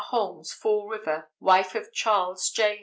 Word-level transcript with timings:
Holmes, 0.05 0.51
Fall 0.51 0.87
River, 0.89 1.29
wife 1.39 1.75
of 1.75 1.93
Charles 1.93 2.49
J. 2.49 2.79